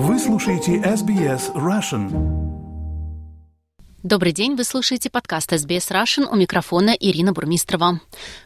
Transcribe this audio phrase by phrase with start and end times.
[0.00, 2.08] Вы слушаете SBS Russian.
[4.04, 7.98] Добрый день, вы слушаете подкаст SBS Russian у микрофона Ирина Бурмистрова.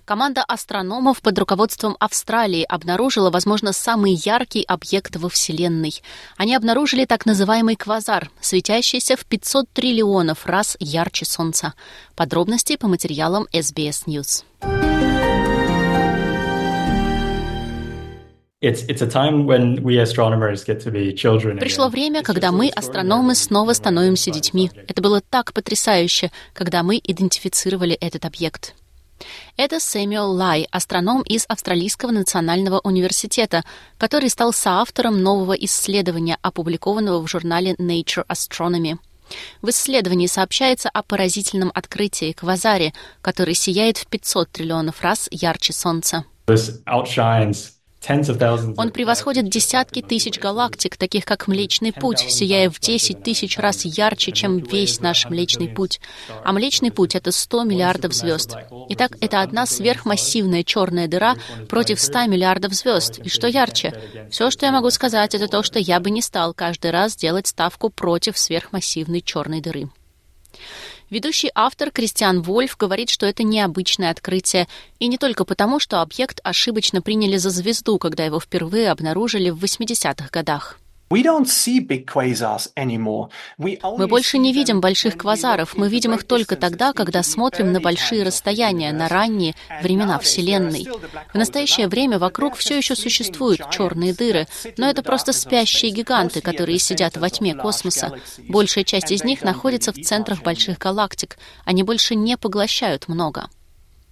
[0.07, 6.01] Команда астрономов под руководством Австралии обнаружила, возможно, самый яркий объект во Вселенной.
[6.39, 11.75] Они обнаружили так называемый квазар, светящийся в 500 триллионов раз ярче Солнца.
[12.17, 14.43] Подробности по материалам SBS News.
[21.59, 24.71] Пришло время, когда мы, астрономы, снова становимся детьми.
[24.87, 28.75] Это было так потрясающе, когда мы идентифицировали этот объект.
[29.57, 33.65] Это Сэмюэл Лай, астроном из Австралийского национального университета,
[33.99, 38.97] который стал соавтором нового исследования, опубликованного в журнале Nature Astronomy.
[39.61, 46.25] В исследовании сообщается о поразительном открытии квазаре, который сияет в 500 триллионов раз ярче Солнца.
[48.77, 54.33] Он превосходит десятки тысяч галактик, таких как Млечный Путь, сияя в 10 тысяч раз ярче,
[54.33, 56.01] чем весь наш Млечный Путь.
[56.45, 58.57] А Млечный Путь— это 100 миллиардов звезд.
[58.89, 61.37] Итак, это одна сверхмассивная черная дыра
[61.69, 63.21] против 100 миллиардов звезд.
[63.21, 63.95] И что ярче?
[64.31, 67.47] Все, что я могу сказать, это то, что я бы не стал каждый раз делать
[67.47, 69.89] ставку против сверхмассивной черной дыры.
[71.13, 74.67] Ведущий автор Кристиан Вольф говорит, что это необычное открытие,
[74.99, 79.63] и не только потому, что объект ошибочно приняли за звезду, когда его впервые обнаружили в
[79.63, 80.79] 80-х годах.
[83.59, 88.23] Мы больше не видим больших квазаров, мы видим их только тогда, когда смотрим на большие
[88.23, 90.89] расстояния, на ранние времена Вселенной.
[91.35, 94.47] В настоящее время вокруг все еще существуют черные дыры,
[94.79, 98.13] но это просто спящие гиганты, которые сидят во тьме космоса.
[98.49, 101.37] Большая часть из них находится в центрах больших галактик.
[101.67, 103.51] Они больше не поглощают много.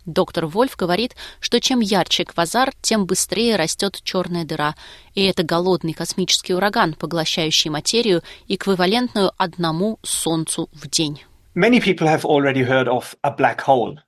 [0.07, 4.75] Доктор Вольф говорит, что чем ярче квазар, тем быстрее растет черная дыра.
[5.15, 11.23] И это голодный космический ураган, поглощающий материю, эквивалентную одному Солнцу в день.
[11.55, 13.99] Many people have already heard of a black hole.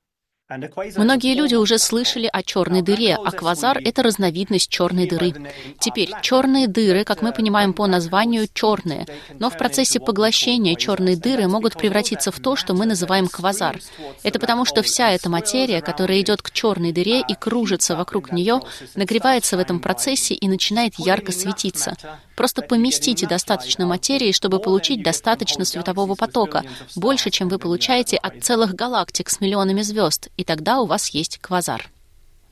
[0.96, 5.34] Многие люди уже слышали о черной дыре, а квазар— это разновидность черной дыры.
[5.78, 9.06] Теперь, черные дыры, как мы понимаем по названию, черные,
[9.38, 13.78] но в процессе поглощения черные дыры могут превратиться в то, что мы называем квазар.
[14.22, 18.60] Это потому, что вся эта материя, которая идет к черной дыре и кружится вокруг нее,
[18.94, 21.96] нагревается в этом процессе и начинает ярко светиться.
[22.36, 26.64] Просто поместите достаточно материи, чтобы получить достаточно светового потока,
[26.96, 31.38] больше, чем вы получаете от целых галактик с миллионами звезд, и тогда у вас есть
[31.38, 31.90] квазар.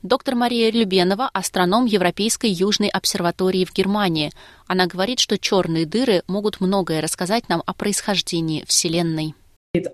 [0.03, 4.31] Доктор Мария Любенова– астроном Европейской Южной обсерватории в Германии.
[4.65, 9.35] Она говорит, что черные дыры могут многое рассказать нам о происхождении Вселенной.
[9.73, 9.85] Um,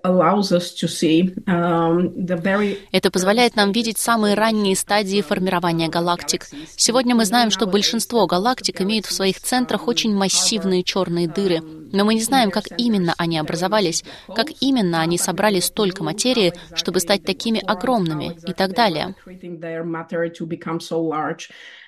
[2.90, 6.46] Это позволяет нам видеть самые ранние стадии формирования галактик.
[6.74, 11.60] Сегодня мы знаем, что большинство галактик имеют в своих центрах очень массивные черные дыры,
[11.92, 14.02] но мы не знаем, как именно они образовались,
[14.34, 19.14] как именно они собрали столько материи, чтобы стать такими огромными и так далее.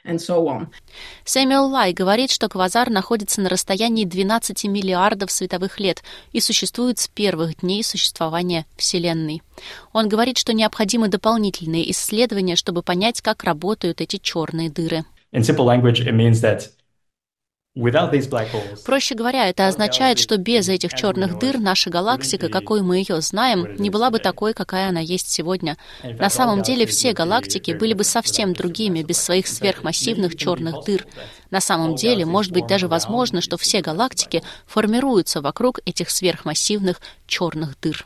[0.04, 6.02] Сэмюэл Лай говорит, что квазар находится на расстоянии 12 миллиардов световых лет
[6.32, 9.42] и существует с первых дней существования Вселенной.
[9.92, 15.04] Он говорит, что необходимы дополнительные исследования, чтобы понять, как работают эти черные дыры.
[15.32, 16.70] In simple language, it means that
[18.84, 23.76] Проще говоря, это означает, что без этих черных дыр наша галактика, какой мы ее знаем,
[23.76, 25.76] не была бы такой, какая она есть сегодня.
[26.02, 31.06] На самом деле все галактики были бы совсем другими без своих сверхмассивных черных дыр.
[31.50, 37.78] На самом деле, может быть даже возможно, что все галактики формируются вокруг этих сверхмассивных черных
[37.80, 38.04] дыр.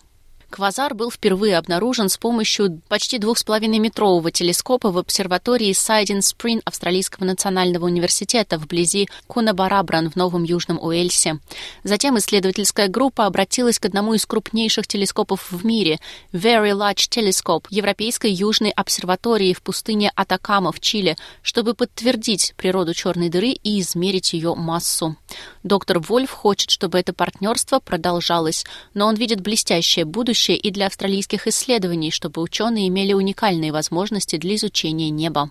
[0.54, 6.22] Квазар был впервые обнаружен с помощью почти двух с половиной метрового телескопа в обсерватории Сайдин
[6.22, 11.40] Сприн Австралийского национального университета вблизи Кунабарабран в Новом Южном Уэльсе.
[11.82, 15.98] Затем исследовательская группа обратилась к одному из крупнейших телескопов в мире—
[16.32, 23.28] Very Large Telescope Европейской Южной обсерватории в пустыне Атакама в Чили, чтобы подтвердить природу черной
[23.28, 25.16] дыры и измерить ее массу.
[25.64, 30.86] Доктор Вольф хочет, чтобы это партнерство продолжалось, но он видит блестящее будущее будущее и для
[30.86, 35.50] австралийских исследований, чтобы ученые имели уникальные возможности для изучения неба.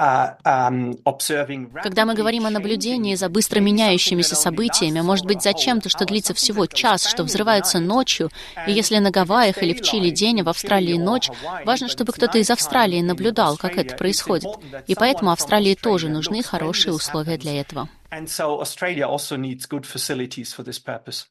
[0.00, 0.94] Uh, um,
[1.82, 6.32] Когда мы говорим о наблюдении за быстро меняющимися событиями, может быть, за чем-то, что длится
[6.32, 8.30] всего час, что взрывается ночью,
[8.66, 11.28] и если на Гавайях или в Чили день, а в Австралии ночь,
[11.66, 14.48] важно, чтобы кто-то из Австралии наблюдал, как это происходит.
[14.86, 17.88] И поэтому Австралии тоже нужны хорошие условия для этого.
[18.10, 21.26] And so Australia also needs good facilities for this purpose.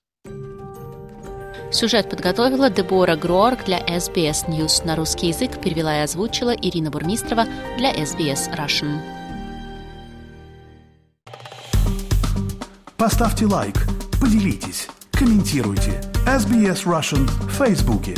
[1.79, 4.85] Сюжет подготовила Дебора Грорк для SBS News.
[4.85, 7.45] На русский язык перевела и озвучила Ирина Бурмистрова
[7.77, 8.99] для SBS Russian.
[12.97, 13.75] Поставьте лайк,
[14.19, 16.01] поделитесь, комментируйте.
[16.25, 18.13] SBS Russian в Фейсбуке.